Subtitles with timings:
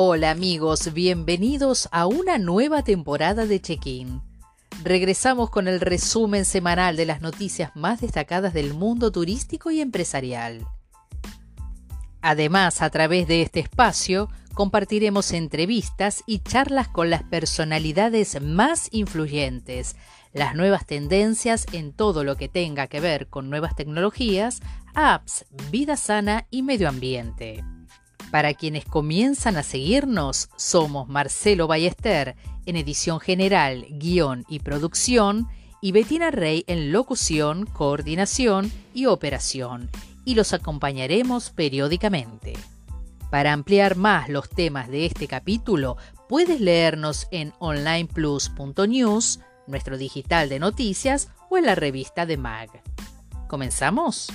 [0.00, 4.22] Hola amigos, bienvenidos a una nueva temporada de Check-in.
[4.84, 10.64] Regresamos con el resumen semanal de las noticias más destacadas del mundo turístico y empresarial.
[12.22, 19.96] Además, a través de este espacio, compartiremos entrevistas y charlas con las personalidades más influyentes,
[20.32, 24.60] las nuevas tendencias en todo lo que tenga que ver con nuevas tecnologías,
[24.94, 27.64] apps, vida sana y medio ambiente.
[28.30, 35.48] Para quienes comienzan a seguirnos, somos Marcelo Ballester en edición general, guion y producción,
[35.80, 39.88] y Betina Rey en locución, coordinación y operación,
[40.24, 42.54] y los acompañaremos periódicamente.
[43.30, 45.96] Para ampliar más los temas de este capítulo,
[46.28, 52.82] puedes leernos en onlineplus.news, nuestro digital de noticias o en la revista de MAG.
[53.48, 54.28] ¿Comenzamos?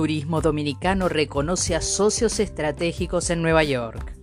[0.00, 4.14] Turismo Dominicano reconoce a socios estratégicos en Nueva York.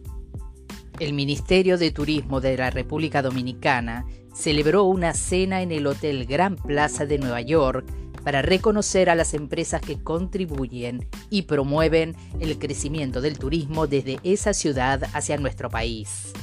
[1.00, 6.56] El Ministerio de Turismo de la República Dominicana celebró una cena en el Hotel Gran
[6.56, 7.86] Plaza de Nueva York
[8.23, 14.56] para reconocer a las empresas que contribuyen y promueven el crecimiento del turismo desde esa
[14.56, 16.34] ciudad hacia nuestro país.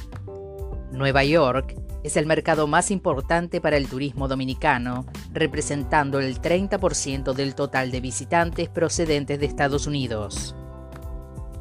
[0.93, 1.75] Nueva York
[2.05, 7.99] es el mercado más importante para el turismo dominicano, representando el 30% del total de
[7.99, 10.55] visitantes procedentes de Estados Unidos.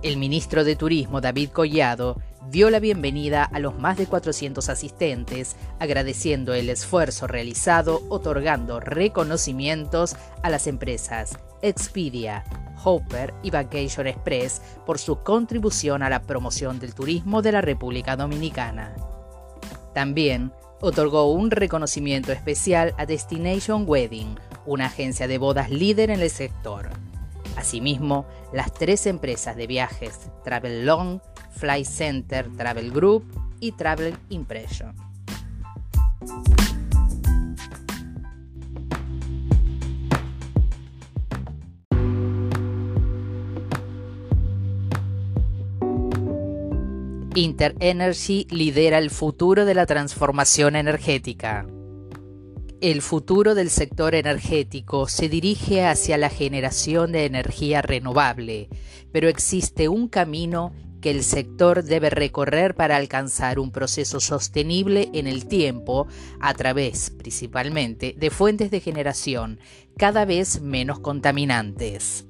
[0.02, 5.56] El ministro de Turismo David Collado dio la bienvenida a los más de 400 asistentes,
[5.78, 12.44] agradeciendo el esfuerzo realizado otorgando reconocimientos a las empresas Expedia,
[12.84, 18.14] Hopper y Vacation Express por su contribución a la promoción del turismo de la República
[18.14, 18.94] Dominicana.
[19.94, 26.30] También otorgó un reconocimiento especial a Destination Wedding, una agencia de bodas líder en el
[26.30, 26.90] sector.
[27.56, 31.20] Asimismo, las tres empresas de viajes Travel Long,
[31.52, 33.24] Fly Center Travel Group
[33.60, 34.94] y Travel Impression.
[47.34, 51.66] Interenergy lidera el futuro de la transformación energética.
[52.80, 58.68] El futuro del sector energético se dirige hacia la generación de energía renovable,
[59.10, 65.26] pero existe un camino que el sector debe recorrer para alcanzar un proceso sostenible en
[65.26, 66.06] el tiempo
[66.40, 69.58] a través, principalmente, de fuentes de generación
[69.96, 72.26] cada vez menos contaminantes.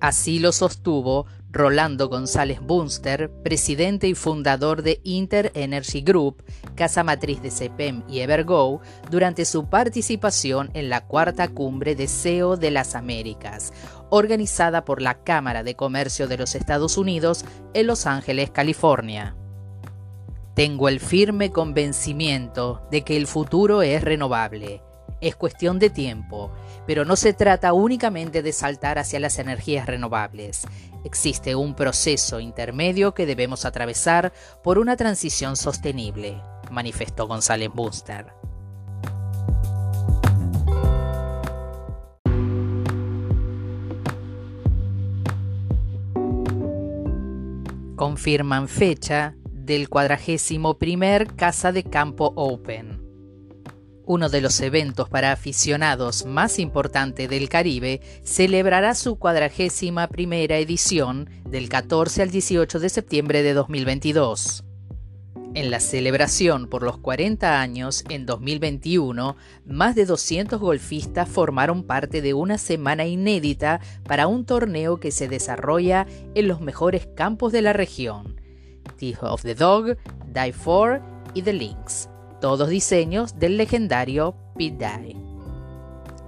[0.00, 6.44] Así lo sostuvo Rolando González Bunster, presidente y fundador de Inter Energy Group,
[6.74, 12.58] casa matriz de CEPEM y Evergo, durante su participación en la cuarta cumbre de CEO
[12.58, 13.72] de las Américas,
[14.10, 19.34] organizada por la Cámara de Comercio de los Estados Unidos en Los Ángeles, California.
[20.54, 24.82] Tengo el firme convencimiento de que el futuro es renovable.
[25.20, 26.52] Es cuestión de tiempo,
[26.86, 30.66] pero no se trata únicamente de saltar hacia las energías renovables.
[31.04, 34.32] Existe un proceso intermedio que debemos atravesar
[34.62, 36.40] por una transición sostenible,
[36.70, 38.26] manifestó González Buster.
[47.96, 52.95] Confirman fecha del cuadragésimo primer Casa de Campo Open.
[54.08, 61.28] Uno de los eventos para aficionados más importante del Caribe celebrará su cuadragésima primera edición
[61.44, 64.62] del 14 al 18 de septiembre de 2022.
[65.54, 72.22] En la celebración por los 40 años en 2021, más de 200 golfistas formaron parte
[72.22, 76.06] de una semana inédita para un torneo que se desarrolla
[76.36, 78.40] en los mejores campos de la región,
[78.98, 79.96] Teeth of the Dog,
[80.32, 81.02] Die 4
[81.34, 82.08] y The Links
[82.46, 85.16] todos diseños del legendario Pete Dye.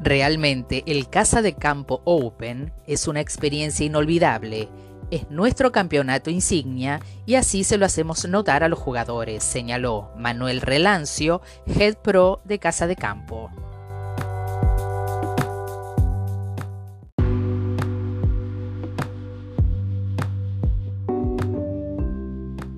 [0.00, 4.68] Realmente el Casa de Campo Open es una experiencia inolvidable,
[5.12, 10.60] es nuestro campeonato insignia y así se lo hacemos notar a los jugadores, señaló Manuel
[10.60, 13.52] Relancio, Head Pro de Casa de Campo.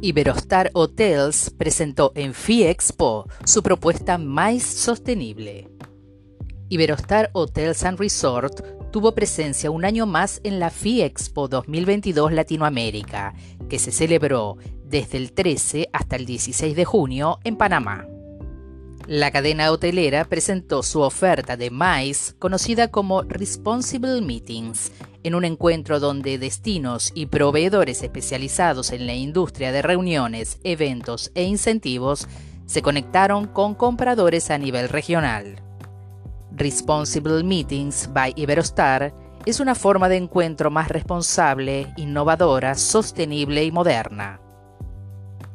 [0.02, 5.68] Iberostar Hotels presentó en FIEXPO su propuesta más sostenible.
[6.70, 13.34] Iberostar Hotels and Resort tuvo presencia un año más en la FIEXPO 2022 Latinoamérica,
[13.68, 14.56] que se celebró
[14.86, 18.06] desde el 13 hasta el 16 de junio en Panamá.
[19.06, 26.00] La cadena hotelera presentó su oferta de MICE, conocida como Responsible Meetings, en un encuentro
[26.00, 32.28] donde destinos y proveedores especializados en la industria de reuniones, eventos e incentivos
[32.66, 35.62] se conectaron con compradores a nivel regional.
[36.52, 39.14] Responsible Meetings by Iberostar
[39.46, 44.40] es una forma de encuentro más responsable, innovadora, sostenible y moderna.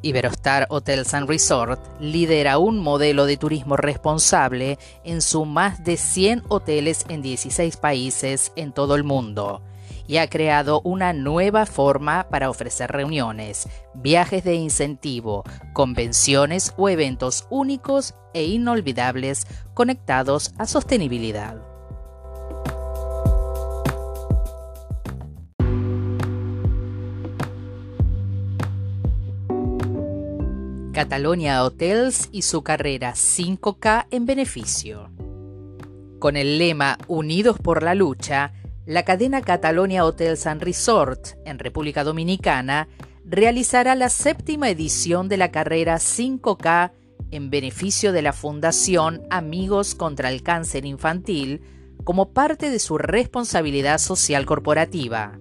[0.06, 6.44] Iberostar Hotels and Resort lidera un modelo de turismo responsable en sus más de 100
[6.48, 9.63] hoteles en 16 países en todo el mundo
[10.07, 15.44] y ha creado una nueva forma para ofrecer reuniones, viajes de incentivo,
[15.74, 21.75] convenciones o eventos únicos e inolvidables conectados a sostenibilidad.
[30.95, 35.09] Catalonia Hotels y su carrera 5K en beneficio.
[36.19, 38.53] Con el lema Unidos por la lucha,
[38.86, 42.88] la cadena Catalonia Hotels and Resort en República Dominicana
[43.25, 46.94] realizará la séptima edición de la carrera 5K
[47.30, 51.62] en beneficio de la Fundación Amigos contra el Cáncer Infantil
[52.06, 55.39] como parte de su responsabilidad social corporativa.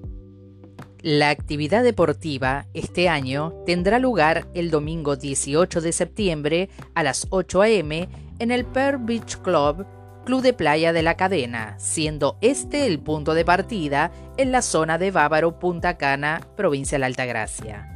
[1.04, 7.60] La actividad deportiva este año tendrá lugar el domingo 18 de septiembre a las 8
[7.60, 8.08] a.m.
[8.38, 9.84] en el Pearl Beach Club
[10.24, 14.96] club de playa de la cadena, siendo este el punto de partida en la zona
[14.96, 17.86] de Bávaro Punta Cana, provincia de la Altagracia.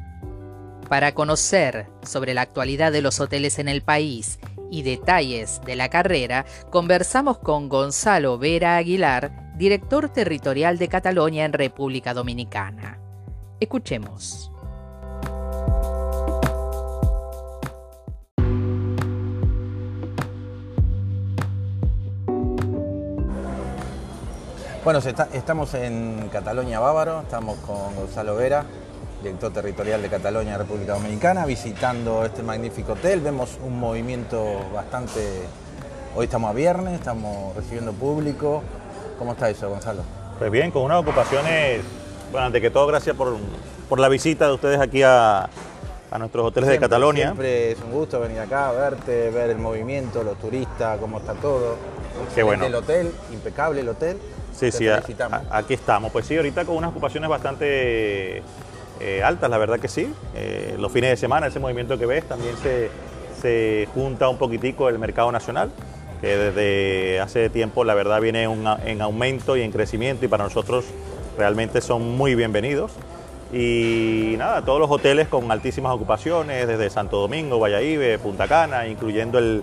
[0.91, 4.39] Para conocer sobre la actualidad de los hoteles en el país
[4.71, 11.53] y detalles de la carrera, conversamos con Gonzalo Vera Aguilar, director territorial de Cataluña en
[11.53, 13.01] República Dominicana.
[13.59, 14.53] Escuchemos.
[24.85, 25.01] Bueno,
[25.33, 28.65] estamos en Catalonia Bávaro, estamos con Gonzalo Vera,
[29.25, 33.21] director territorial de Catalonia, República Dominicana, visitando este magnífico hotel.
[33.21, 35.43] Vemos un movimiento bastante...
[36.15, 38.63] Hoy estamos a viernes, estamos recibiendo público.
[39.19, 40.03] ¿Cómo está eso, Gonzalo?
[40.39, 41.81] Pues bien, con unas ocupaciones,
[42.31, 43.37] bueno, ante que todo, gracias por,
[43.99, 45.49] la visita de ustedes aquí a,
[46.19, 47.27] nuestros hoteles de Catalonia.
[47.27, 51.77] Siempre es un gusto venir acá, verte, ver el movimiento, los turistas, cómo está todo.
[52.35, 52.65] Qué bueno.
[52.65, 54.19] El hotel, impecable el hotel.
[54.55, 56.13] Sí, sí, aquí estamos.
[56.13, 58.43] Pues sí, ahorita con unas ocupaciones bastante
[59.01, 60.13] eh, altas, la verdad que sí.
[60.35, 62.91] Eh, los fines de semana, ese movimiento que ves, también se,
[63.41, 65.71] se junta un poquitico el mercado nacional,
[66.21, 70.85] que desde hace tiempo, la verdad, viene en aumento y en crecimiento y para nosotros
[71.37, 72.93] realmente son muy bienvenidos.
[73.53, 79.39] Y nada, todos los hoteles con altísimas ocupaciones, desde Santo Domingo, Valladolid, Punta Cana, incluyendo
[79.39, 79.63] el,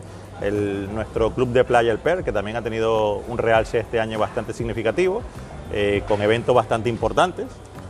[0.94, 4.54] nuestro club de playa El Per, que también ha tenido un realce este año bastante
[4.54, 5.22] significativo,
[5.72, 7.46] eh, con eventos bastante importantes,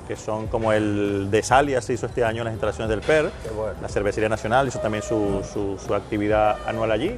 [0.08, 3.32] que son como el de Salia se hizo este año las instalaciones del PER,
[3.82, 5.42] la Cervecería Nacional hizo también su,
[5.80, 7.16] su, actividad anual allí.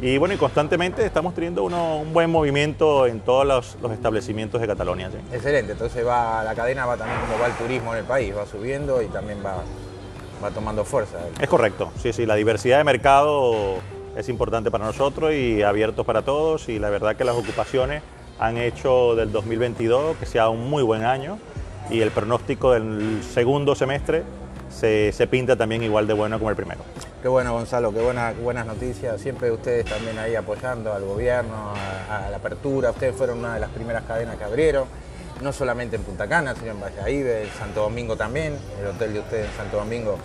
[0.00, 3.46] Y bueno, y constantemente estamos teniendo un buen movimiento en todos
[3.80, 5.10] los, establecimientos de Cataluña.
[5.32, 8.44] Excelente, entonces va la cadena va también como va el turismo en el país, va
[8.44, 9.62] subiendo y también va,
[10.44, 11.18] va tomando fuerza.
[11.40, 13.76] Es correcto, sí, sí, la diversidad de mercado
[14.16, 18.02] es importante para nosotros y abierto para todos y la verdad que las ocupaciones
[18.38, 21.38] han hecho del 2022 que sea un muy buen año
[21.90, 24.24] y el pronóstico del segundo semestre
[24.76, 26.80] se, pinta también igual de bueno como el primero.
[27.22, 31.72] Qué bueno Gonzalo, qué buena, buenas noticias, siempre ustedes también ahí apoyando al gobierno,
[32.10, 34.86] a, la apertura, ustedes fueron una de las primeras cadenas que abrieron,
[35.40, 39.20] no solamente en Punta Cana, sino en Valladolid, en Santo Domingo también, el hotel de
[39.20, 40.18] ustedes en Santo Domingo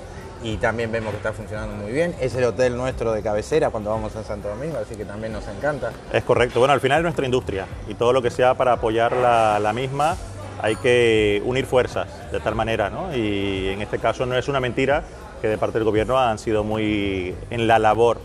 [0.44, 2.16] y también vemos que está funcionando muy bien.
[2.20, 5.48] Es el hotel nuestro de cabecera cuando vamos a Santo Domingo, así que también nos
[5.48, 5.92] encanta.
[6.12, 6.60] Es correcto.
[6.60, 10.18] Bueno, al final es nuestra industria y todo lo que sea para apoyar la, misma
[10.62, 13.16] hay que unir fuerzas de tal manera, ¿no?
[13.16, 15.04] Y en este caso no es una mentira
[15.42, 18.20] que de parte del gobierno han sido muy en la labor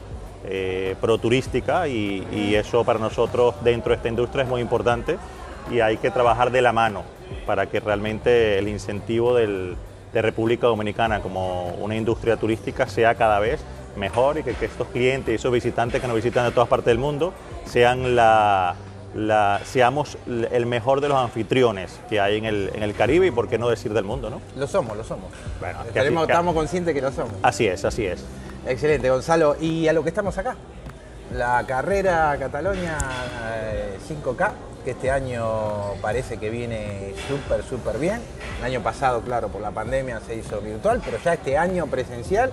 [0.44, 5.18] eh, pro-turística y, eso para nosotros dentro de esta industria es muy importante
[5.70, 7.02] y hay que trabajar de la mano
[7.44, 9.76] para que realmente el incentivo de
[10.14, 13.62] República Dominicana como una industria turística sea cada vez
[13.96, 16.98] mejor y que, estos clientes y esos visitantes que nos visitan de todas partes del
[16.98, 18.76] mundo sean la,
[19.64, 23.48] seamos el mejor de los anfitriones que hay en el, en el, Caribe y por
[23.48, 24.40] qué no decir del mundo, ¿no?
[24.56, 25.30] Lo somos, lo somos.
[26.22, 27.32] estamos conscientes que lo somos.
[27.42, 28.24] Así es, así es.
[28.66, 29.56] Excelente, Gonzalo.
[29.60, 30.56] Y a lo que estamos acá,
[31.32, 32.98] la carrera Catalonia
[34.08, 34.52] 5K, eh,
[34.84, 38.20] que este año parece que viene súper, súper bien.
[38.58, 42.50] El año pasado, claro, por la pandemia se hizo virtual, pero ya este año presencial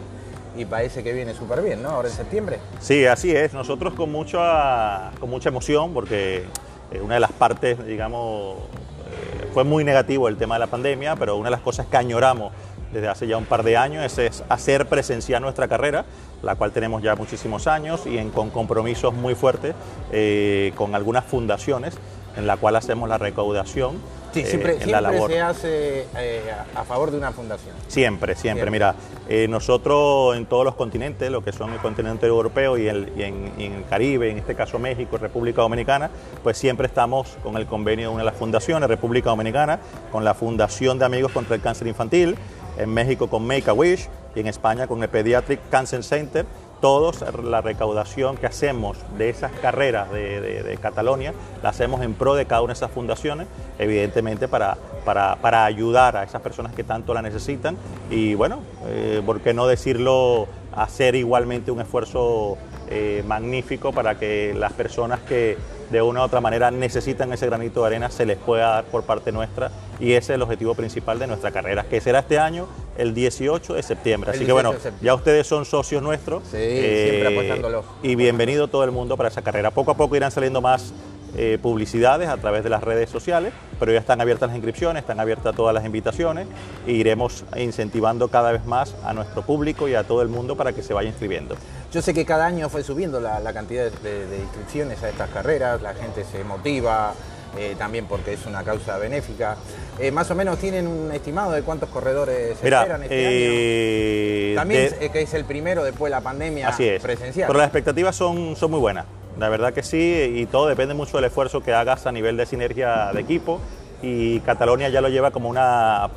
[0.55, 1.89] y parece que viene súper bien, ¿no?
[1.89, 2.59] Ahora en septiembre.
[2.79, 3.53] Sí, así es.
[3.53, 6.45] Nosotros con mucha, con mucha emoción, porque
[6.91, 11.15] eh, una de las partes, digamos, eh, fue muy negativo el tema de la pandemia,
[11.15, 12.51] pero una de las cosas que añoramos
[12.93, 16.05] desde hace ya un par de años es, hacer presencial nuestra carrera,
[16.43, 19.73] la cual tenemos ya muchísimos años y con compromisos muy fuertes
[20.11, 21.95] eh, con algunas fundaciones
[22.35, 23.99] en la cual hacemos la recaudación
[24.33, 26.41] Sí, eh, siempre, se hace eh,
[26.75, 27.75] a favor de una fundación.
[27.87, 28.71] Siempre, siempre.
[28.71, 28.95] Mira,
[29.29, 33.51] eh, nosotros en todos los continentes, lo que son el continente europeo y, el, en,
[33.59, 36.09] el Caribe, en este caso México, República Dominicana,
[36.41, 39.79] pues siempre estamos con el convenio de una de las fundaciones, República Dominicana,
[40.11, 42.35] con la Fundación de Amigos contra el Cáncer Infantil,
[42.79, 46.47] en México con Make a Wish y en España con el Pediatric Cancer Center
[46.83, 52.45] todos la recaudación que hacemos de esas carreras de, Cataluña la hacemos en pro de
[52.45, 53.47] cada una de esas fundaciones,
[53.79, 54.75] evidentemente para,
[55.05, 57.77] para, ayudar a esas personas que tanto la necesitan
[58.09, 60.49] y bueno, eh, ¿por qué no decirlo?
[60.75, 62.57] Hacer igualmente un esfuerzo
[62.89, 65.57] eh, magnífico para que las personas que
[65.89, 69.03] de una u otra manera necesitan ese granito de arena se les pueda dar por
[69.03, 69.71] parte nuestra
[70.01, 73.73] y ese es el objetivo principal de nuestra carrera, que será este año el 18
[73.73, 74.31] de septiembre.
[74.31, 76.43] Así que bueno, ya ustedes son socios nuestros.
[76.43, 77.83] Sí, siempre apoyándolo.
[78.01, 79.71] Y bienvenido todo el mundo para esa carrera.
[79.71, 80.93] Poco a poco irán saliendo más
[81.35, 85.19] eh, publicidades a través de las redes sociales, pero ya están abiertas las inscripciones, están
[85.19, 86.47] abiertas todas las invitaciones
[86.85, 90.73] e iremos incentivando cada vez más a nuestro público y a todo el mundo para
[90.73, 91.55] que se vaya inscribiendo.
[91.91, 95.95] Yo sé que cada año fue subiendo la, cantidad de, inscripciones a estas carreras, la
[95.95, 97.15] gente se motiva,
[97.57, 99.57] eh, también porque es una causa benéfica.
[99.99, 104.55] Eh, más o menos tienen un estimado de cuántos corredores esperan este año.
[104.55, 107.01] También que es el primero después de la pandemia así es.
[107.01, 107.47] presencial.
[107.47, 109.05] Pero las expectativas son, son muy buenas.
[109.37, 112.45] La verdad que sí, y todo depende mucho del esfuerzo que hagas a nivel de
[112.45, 113.59] sinergia de equipo.
[114.01, 116.09] Y Cataluña ya lo lleva como una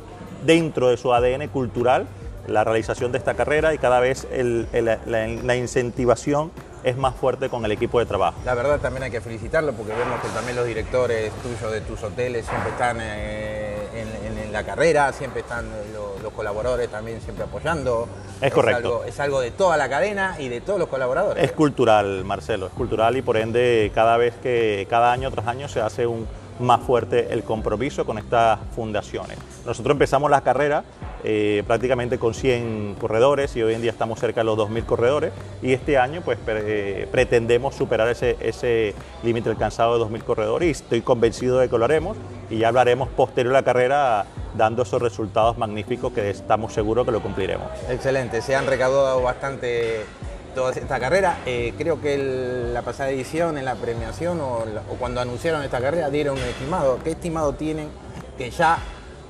[0.45, 2.05] dentro de su ADN cultural
[2.47, 6.51] la realización de esta carrera y cada vez la, incentivación
[6.87, 8.39] es más fuerte con el equipo de trabajo.
[8.45, 12.01] La verdad también hay que felicitarlo porque vemos que también los directores tuyos de tus
[12.01, 18.07] hoteles siempre están eh, en, la carrera, siempre están los, colaboradores también siempre apoyando.
[18.39, 19.03] Es, correcto.
[19.05, 21.43] es algo de toda la cadena y de todos los colaboradores.
[21.43, 25.67] Es cultural, Marcelo, es cultural y por ende cada vez que, cada año tras año
[25.67, 26.27] se hace un
[26.59, 29.37] más fuerte el compromiso con estas fundaciones.
[29.65, 30.83] Nosotros empezamos la carrera
[31.23, 35.33] eh, prácticamente con 100 corredores y hoy en día estamos cerca de los 2.000 corredores
[35.61, 38.93] y este año pues eh, pretendemos superar ese, ese
[39.23, 42.17] límite alcanzado de 2.000 corredores y estoy convencido de que lo haremos
[42.49, 47.11] y ya hablaremos posterior a la carrera dando esos resultados magníficos que estamos seguros que
[47.11, 47.67] lo cumpliremos.
[47.89, 50.05] Excelente, se han recaudado bastante
[50.57, 51.37] toda esta carrera.
[51.45, 52.17] Eh, creo que
[52.73, 54.65] la pasada edición, en la premiación o,
[54.97, 56.97] cuando anunciaron esta carrera, dieron un estimado.
[57.03, 57.89] ¿Qué estimado tienen
[58.39, 58.79] que ya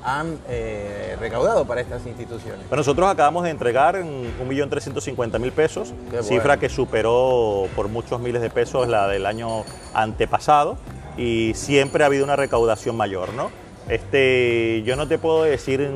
[0.08, 2.66] han eh, recaudado para estas instituciones?
[2.72, 9.08] nosotros acabamos de entregar 1.350.000 pesos, cifra que superó por muchos miles de pesos la
[9.10, 10.78] del año antepasado
[11.18, 13.52] y siempre ha habido una recaudación mayor, ¿no?
[13.90, 15.90] Este, yo no te puedo decir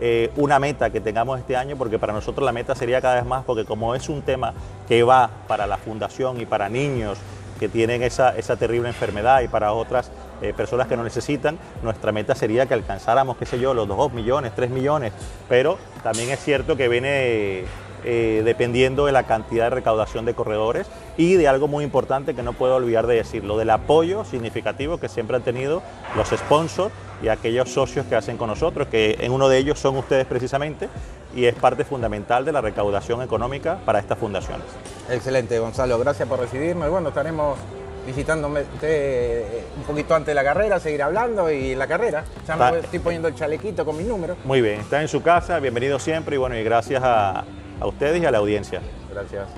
[0.00, 3.24] eh, una meta que tengamos este año, porque para nosotros la meta sería cada vez
[3.24, 4.52] más, porque como es un tema
[4.86, 7.18] que va para la fundación y para niños
[7.58, 10.10] que tienen esa, esa terrible enfermedad y para otras
[10.42, 14.12] eh, personas que no necesitan, nuestra meta sería que alcanzáramos, qué sé yo, los 2
[14.12, 15.12] millones, 3 millones,
[15.48, 17.64] pero también es cierto que viene
[18.04, 22.42] eh, dependiendo de la cantidad de recaudación de corredores y de algo muy importante que
[22.42, 25.82] no puedo olvidar de decirlo, del apoyo significativo que siempre han tenido
[26.14, 29.96] los sponsors y aquellos socios que hacen con nosotros, que en uno de ellos son
[29.96, 30.88] ustedes precisamente,
[31.34, 34.66] y es parte fundamental de la recaudación económica para estas fundaciones.
[35.10, 36.88] Excelente, Gonzalo, gracias por recibirme.
[36.88, 37.58] Bueno, estaremos
[38.06, 42.24] visitándome eh, un poquito antes de la carrera, seguir hablando y la carrera.
[42.46, 44.38] Ya me estoy poniendo el chalequito con mis números.
[44.44, 47.44] Muy bien, está en su casa, bienvenido siempre y bueno, y gracias a,
[47.80, 48.80] a ustedes y a la audiencia.
[49.12, 49.48] Gracias.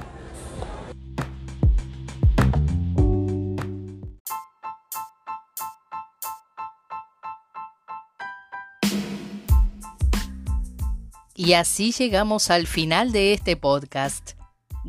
[11.35, 14.38] Y así llegamos al final de este podcast.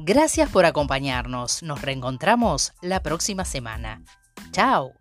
[0.02, 1.62] Gracias por acompañarnos.
[1.62, 4.02] Nos reencontramos la próxima semana.
[4.52, 4.94] Chao.